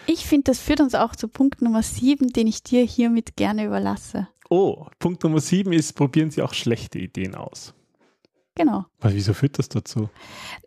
Ich 0.05 0.25
finde, 0.25 0.45
das 0.45 0.59
führt 0.59 0.81
uns 0.81 0.95
auch 0.95 1.15
zu 1.15 1.27
Punkt 1.27 1.61
Nummer 1.61 1.83
sieben, 1.83 2.33
den 2.33 2.47
ich 2.47 2.63
dir 2.63 2.83
hiermit 2.83 3.35
gerne 3.35 3.65
überlasse. 3.65 4.27
Oh, 4.49 4.85
Punkt 4.99 5.23
Nummer 5.23 5.39
sieben 5.39 5.73
ist, 5.73 5.93
probieren 5.93 6.31
Sie 6.31 6.41
auch 6.41 6.53
schlechte 6.53 6.99
Ideen 6.99 7.35
aus. 7.35 7.73
Genau. 8.55 8.85
Aber 8.99 9.13
wieso 9.13 9.33
führt 9.33 9.59
das 9.59 9.69
dazu? 9.69 10.09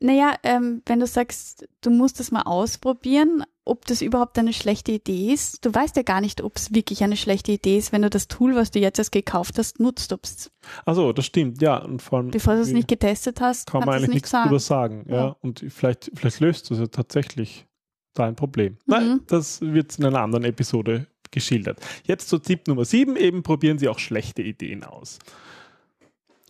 Naja, 0.00 0.34
ähm, 0.44 0.80
wenn 0.86 1.00
du 1.00 1.06
sagst, 1.06 1.66
du 1.80 1.90
musst 1.90 2.20
das 2.20 2.30
mal 2.30 2.42
ausprobieren, 2.42 3.42
ob 3.64 3.84
das 3.86 4.00
überhaupt 4.00 4.38
eine 4.38 4.52
schlechte 4.52 4.92
Idee 4.92 5.32
ist. 5.32 5.64
Du 5.64 5.74
weißt 5.74 5.96
ja 5.96 6.02
gar 6.02 6.20
nicht, 6.20 6.40
ob 6.40 6.56
es 6.56 6.72
wirklich 6.72 7.02
eine 7.02 7.16
schlechte 7.16 7.52
Idee 7.52 7.78
ist, 7.78 7.92
wenn 7.92 8.02
du 8.02 8.10
das 8.10 8.28
Tool, 8.28 8.54
was 8.54 8.70
du 8.70 8.78
jetzt 8.78 8.98
erst 8.98 9.10
gekauft 9.12 9.58
hast, 9.58 9.80
nutzt. 9.80 10.12
Ob's 10.12 10.50
Also, 10.84 11.12
das 11.12 11.26
stimmt, 11.26 11.60
ja. 11.62 11.78
Und 11.78 12.00
vor 12.00 12.18
allem, 12.18 12.30
bevor 12.30 12.54
du 12.54 12.60
es 12.60 12.70
nicht 12.70 12.88
getestet 12.88 13.40
hast, 13.40 13.68
kann 13.68 13.80
man 13.80 13.88
du 13.88 13.90
es 13.90 13.96
eigentlich 13.96 14.08
nicht 14.08 14.14
nichts 14.14 14.30
sagen. 14.30 14.48
drüber 14.48 14.60
sagen. 14.60 15.04
Ja. 15.08 15.16
Ja. 15.16 15.36
Und 15.40 15.64
vielleicht, 15.68 16.12
vielleicht 16.14 16.40
löst 16.40 16.70
das 16.70 16.78
ja 16.78 16.86
tatsächlich 16.86 17.66
dein 18.14 18.36
Problem. 18.36 18.72
Mhm. 18.72 18.78
Nein, 18.86 19.20
das 19.26 19.60
wird 19.60 19.98
in 19.98 20.04
einer 20.06 20.20
anderen 20.20 20.44
Episode 20.44 21.06
geschildert. 21.30 21.80
Jetzt 22.04 22.28
zu 22.28 22.38
Tipp 22.38 22.66
Nummer 22.66 22.84
7, 22.84 23.16
eben 23.16 23.42
probieren 23.42 23.78
Sie 23.78 23.88
auch 23.88 23.98
schlechte 23.98 24.42
Ideen 24.42 24.84
aus. 24.84 25.18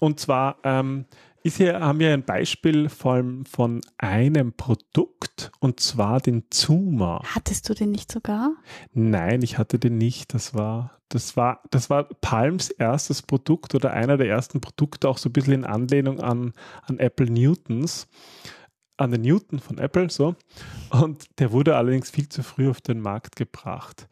Und 0.01 0.19
zwar 0.19 0.57
ähm, 0.65 1.05
ist 1.43 1.57
hier, 1.57 1.81
haben 1.81 1.99
wir 1.99 2.13
ein 2.13 2.25
Beispiel 2.25 2.89
von, 2.89 3.45
von 3.47 3.81
einem 3.99 4.53
Produkt 4.53 5.51
und 5.61 5.81
zwar 5.81 6.21
den 6.21 6.45
Zoomer. 6.51 7.23
Hattest 7.25 7.69
du 7.69 7.75
den 7.75 7.91
nicht 7.91 8.13
sogar? 8.13 8.53
Nein, 8.93 9.43
ich 9.43 9.57
hatte 9.57 9.79
den 9.79 9.97
nicht. 9.97 10.35
Das 10.35 10.55
war, 10.55 10.99
das 11.09 11.37
war, 11.37 11.63
das 11.71 11.89
war 11.89 12.05
Palms 12.05 12.71
erstes 12.71 13.23
Produkt 13.23 13.75
oder 13.75 13.93
einer 13.93 14.17
der 14.19 14.29
ersten 14.29 14.61
Produkte, 14.61 15.09
auch 15.09 15.19
so 15.19 15.29
ein 15.29 15.33
bisschen 15.33 15.55
in 15.55 15.65
Anlehnung 15.65 16.21
an, 16.21 16.53
an 16.83 16.99
Apple 16.99 17.31
Newtons, 17.31 18.07
an 19.01 19.11
den 19.13 19.23
Newton 19.23 19.59
von 19.59 19.79
Apple, 19.79 20.11
so. 20.11 20.35
Und 20.91 21.27
der 21.39 21.53
wurde 21.53 21.77
allerdings 21.77 22.11
viel 22.11 22.29
zu 22.29 22.43
früh 22.43 22.69
auf 22.69 22.81
den 22.81 23.01
Markt 23.01 23.37
gebracht. 23.37 24.09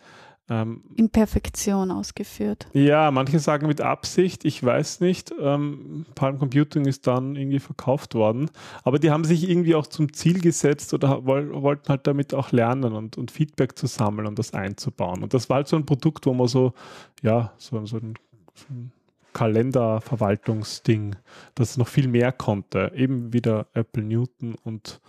Ähm, 0.50 0.82
In 0.96 1.10
Perfektion 1.10 1.90
ausgeführt. 1.90 2.68
ja, 2.72 3.10
manche 3.10 3.38
sagen 3.38 3.66
mit 3.66 3.82
Absicht, 3.82 4.46
ich 4.46 4.64
weiß 4.64 5.00
nicht. 5.00 5.30
Ähm, 5.38 6.06
Palm 6.14 6.38
Computing 6.38 6.86
ist 6.86 7.06
dann 7.06 7.36
irgendwie 7.36 7.58
verkauft 7.58 8.14
worden. 8.14 8.50
Aber 8.82 8.98
die 8.98 9.10
haben 9.10 9.24
sich 9.24 9.48
irgendwie 9.48 9.74
auch 9.74 9.86
zum 9.86 10.10
Ziel 10.14 10.40
gesetzt 10.40 10.94
oder 10.94 11.26
woll, 11.26 11.52
wollten 11.62 11.90
halt 11.90 12.06
damit 12.06 12.32
auch 12.32 12.50
lernen 12.50 12.94
und, 12.94 13.18
und 13.18 13.30
Feedback 13.30 13.78
zu 13.78 13.86
sammeln 13.86 14.26
und 14.26 14.38
das 14.38 14.54
einzubauen. 14.54 15.22
Und 15.22 15.34
das 15.34 15.50
war 15.50 15.56
halt 15.56 15.68
so 15.68 15.76
ein 15.76 15.84
Produkt, 15.84 16.24
wo 16.24 16.32
man 16.32 16.48
so, 16.48 16.72
ja, 17.20 17.52
so, 17.58 17.84
so 17.84 17.98
ein, 17.98 18.14
so 18.54 18.66
ein 18.70 18.92
Kalenderverwaltungsding, 19.32 21.16
das 21.54 21.76
noch 21.76 21.88
viel 21.88 22.08
mehr 22.08 22.32
konnte. 22.32 22.92
Eben 22.94 23.32
wieder 23.32 23.66
Apple 23.74 24.02
Newton 24.02 24.56
und 24.64 25.00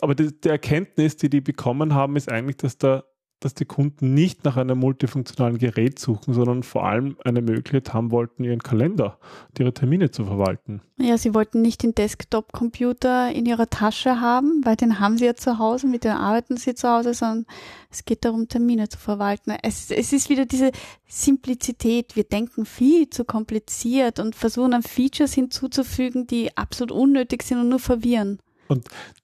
aber 0.00 0.14
die, 0.14 0.40
die 0.40 0.48
Erkenntnis, 0.48 1.16
die 1.16 1.28
die 1.28 1.40
bekommen 1.40 1.92
haben, 1.92 2.14
ist 2.14 2.30
eigentlich, 2.30 2.56
dass 2.56 2.78
da 2.78 3.02
dass 3.46 3.54
die 3.54 3.64
Kunden 3.64 4.12
nicht 4.12 4.44
nach 4.44 4.56
einem 4.56 4.78
multifunktionalen 4.78 5.58
Gerät 5.58 6.00
suchen, 6.00 6.34
sondern 6.34 6.64
vor 6.64 6.84
allem 6.84 7.16
eine 7.24 7.40
Möglichkeit 7.40 7.94
haben 7.94 8.10
wollten, 8.10 8.42
ihren 8.42 8.60
Kalender, 8.60 9.18
und 9.48 9.60
ihre 9.60 9.72
Termine 9.72 10.10
zu 10.10 10.24
verwalten. 10.24 10.82
Ja, 10.98 11.16
sie 11.16 11.32
wollten 11.32 11.62
nicht 11.62 11.84
den 11.84 11.94
Desktop-Computer 11.94 13.30
in 13.30 13.46
ihrer 13.46 13.70
Tasche 13.70 14.20
haben, 14.20 14.62
weil 14.64 14.74
den 14.74 14.98
haben 14.98 15.16
sie 15.16 15.26
ja 15.26 15.36
zu 15.36 15.60
Hause, 15.60 15.86
mit 15.86 16.02
dem 16.02 16.10
arbeiten 16.10 16.56
sie 16.56 16.74
zu 16.74 16.88
Hause, 16.88 17.14
sondern 17.14 17.46
es 17.88 18.04
geht 18.04 18.24
darum, 18.24 18.48
Termine 18.48 18.88
zu 18.88 18.98
verwalten. 18.98 19.52
Es, 19.62 19.92
es 19.92 20.12
ist 20.12 20.28
wieder 20.28 20.44
diese 20.44 20.72
Simplizität. 21.06 22.16
Wir 22.16 22.24
denken 22.24 22.66
viel 22.66 23.08
zu 23.10 23.24
kompliziert 23.24 24.18
und 24.18 24.34
versuchen 24.34 24.72
dann 24.72 24.82
Features 24.82 25.34
hinzuzufügen, 25.34 26.26
die 26.26 26.56
absolut 26.56 26.90
unnötig 26.90 27.44
sind 27.44 27.60
und 27.60 27.68
nur 27.68 27.78
verwirren. 27.78 28.40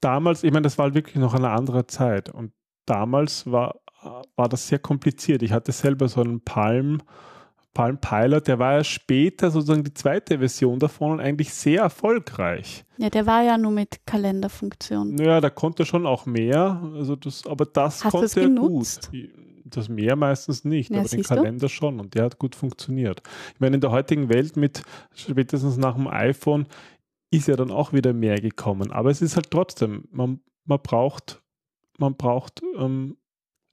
Damals, 0.00 0.44
ich 0.44 0.52
meine, 0.52 0.62
das 0.62 0.78
war 0.78 0.84
halt 0.84 0.94
wirklich 0.94 1.16
noch 1.16 1.34
eine 1.34 1.50
andere 1.50 1.88
Zeit 1.88 2.28
und 2.28 2.52
damals 2.86 3.50
war, 3.50 3.76
war 4.36 4.48
das 4.48 4.68
sehr 4.68 4.78
kompliziert. 4.78 5.42
Ich 5.42 5.52
hatte 5.52 5.72
selber 5.72 6.08
so 6.08 6.20
einen 6.20 6.40
Palm, 6.40 7.02
Palm 7.74 7.98
Pilot, 7.98 8.48
der 8.48 8.58
war 8.58 8.74
ja 8.74 8.84
später 8.84 9.50
sozusagen 9.50 9.84
die 9.84 9.94
zweite 9.94 10.38
Version 10.38 10.78
davon 10.78 11.12
und 11.12 11.20
eigentlich 11.20 11.52
sehr 11.54 11.82
erfolgreich. 11.82 12.84
Ja, 12.98 13.08
der 13.10 13.26
war 13.26 13.42
ja 13.42 13.56
nur 13.56 13.72
mit 13.72 14.00
Kalenderfunktion. 14.06 15.14
Naja, 15.14 15.40
der 15.40 15.50
konnte 15.50 15.86
schon 15.86 16.06
auch 16.06 16.26
mehr, 16.26 16.82
also 16.94 17.16
das, 17.16 17.46
aber 17.46 17.64
das 17.64 18.04
Hast 18.04 18.12
konnte 18.12 18.40
er 18.40 18.46
genutzt? 18.46 19.10
gut. 19.10 19.30
Das 19.64 19.88
mehr 19.88 20.16
meistens 20.16 20.64
nicht, 20.64 20.90
Ja, 20.90 20.98
aber 20.98 21.08
den 21.08 21.18
siehst 21.18 21.30
du? 21.30 21.34
Kalender 21.34 21.68
schon 21.70 21.98
und 21.98 22.14
der 22.14 22.24
hat 22.24 22.38
gut 22.38 22.54
funktioniert. 22.54 23.22
Ich 23.54 23.60
meine, 23.60 23.76
in 23.76 23.80
der 23.80 23.90
heutigen 23.90 24.28
Welt 24.28 24.56
mit 24.56 24.82
spätestens 25.14 25.78
nach 25.78 25.94
dem 25.94 26.08
iPhone 26.08 26.66
ist 27.30 27.48
ja 27.48 27.56
dann 27.56 27.70
auch 27.70 27.94
wieder 27.94 28.12
mehr 28.12 28.38
gekommen, 28.38 28.92
aber 28.92 29.08
es 29.08 29.22
ist 29.22 29.36
halt 29.36 29.50
trotzdem, 29.50 30.08
man, 30.10 30.40
man 30.66 30.78
braucht, 30.82 31.40
man 31.96 32.16
braucht 32.16 32.60
ähm, 32.76 33.16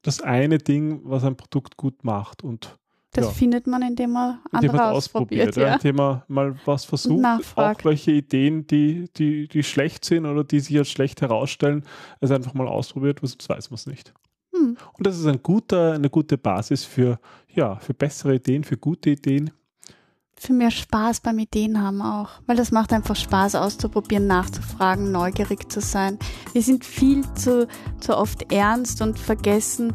das 0.02 0.22
eine 0.22 0.58
Ding, 0.58 1.02
was 1.04 1.24
ein 1.24 1.36
Produkt 1.36 1.78
gut 1.78 2.04
macht 2.04 2.44
und 2.44 2.78
Das 3.12 3.26
Ja. 3.26 3.32
findet 3.32 3.66
man, 3.66 3.82
indem 3.82 4.12
man 4.12 4.38
indem 4.54 4.70
andere 4.70 4.78
man 4.78 4.92
es 4.92 4.98
ausprobiert. 4.98 5.56
ja. 5.56 5.74
indem 5.74 5.96
man 5.96 6.22
mal 6.28 6.56
was 6.66 6.86
versucht, 6.86 7.26
auch 7.58 7.84
welche 7.84 8.12
Ideen, 8.12 8.68
die, 8.68 9.10
die, 9.18 9.48
die 9.48 9.64
schlecht 9.64 10.06
sind 10.06 10.28
oder 10.28 10.44
die 10.44 10.60
sich 10.60 10.78
als 10.78 10.90
schlecht 10.92 11.22
herausstellen, 11.22 11.84
es 12.20 12.30
einfach 12.30 12.54
mal 12.54 12.68
ausprobiert, 12.68 13.20
sonst 13.20 13.50
weiß 13.50 13.72
man 13.72 13.76
es 13.76 13.88
nicht. 13.88 14.14
Hm. 14.54 14.78
Und 14.94 15.08
das 15.08 15.18
ist 15.18 15.26
ein 15.26 15.42
guter, 15.42 15.94
eine 15.94 16.10
gute 16.12 16.38
Basis 16.38 16.84
für, 16.86 17.20
ja, 17.52 17.78
für 17.78 17.96
bessere 17.96 18.36
Ideen, 18.36 18.64
für 18.64 18.78
gute 18.78 19.10
Ideen. 19.10 19.50
Für 20.42 20.54
mehr 20.54 20.72
Spaß 20.72 21.20
beim 21.20 21.38
Ideen 21.38 21.82
haben 21.82 22.02
auch. 22.02 22.30
Weil 22.48 22.56
das 22.56 22.72
macht 22.72 22.94
einfach 22.94 23.18
Spaß 23.18 23.56
auszuprobieren, 23.56 24.26
nachzufragen, 24.26 25.12
neugierig 25.12 25.70
zu 25.70 25.82
sein. 25.82 26.18
Wir 26.54 26.62
sind 26.62 26.86
viel 26.86 27.26
zu, 27.34 27.68
zu 28.00 28.18
oft 28.18 28.50
ernst 28.50 29.02
und 29.02 29.20
vergessen, 29.20 29.94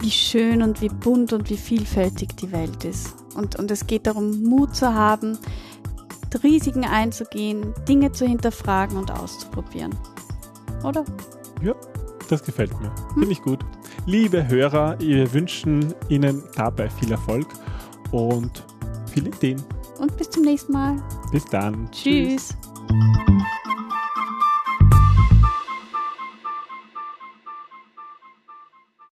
wie 0.00 0.10
schön 0.10 0.62
und 0.62 0.80
wie 0.80 0.88
bunt 0.88 1.32
und 1.32 1.48
wie 1.50 1.56
vielfältig 1.56 2.30
die 2.36 2.50
Welt 2.50 2.84
ist. 2.84 3.14
Und, 3.36 3.56
und 3.56 3.70
es 3.70 3.86
geht 3.86 4.08
darum, 4.08 4.42
Mut 4.42 4.74
zu 4.74 4.92
haben, 4.92 5.38
Risiken 6.42 6.84
einzugehen, 6.84 7.72
Dinge 7.88 8.10
zu 8.10 8.26
hinterfragen 8.26 8.96
und 8.96 9.12
auszuprobieren. 9.12 9.94
Oder? 10.82 11.04
Ja, 11.62 11.74
das 12.28 12.42
gefällt 12.42 12.72
mir. 12.80 12.88
Hm? 12.88 13.20
Finde 13.20 13.32
ich 13.32 13.40
gut. 13.40 13.64
Liebe 14.04 14.48
Hörer, 14.48 14.98
wir 14.98 15.32
wünschen 15.32 15.94
Ihnen 16.08 16.42
dabei 16.56 16.90
viel 16.90 17.12
Erfolg 17.12 17.46
und 18.10 18.64
viele 19.06 19.28
Ideen 19.28 19.62
und 19.98 20.16
bis 20.16 20.30
zum 20.30 20.42
nächsten 20.42 20.72
Mal. 20.72 21.02
Bis 21.32 21.44
dann. 21.44 21.88
Tschüss. 21.90 22.48
Tschüss. 22.48 23.85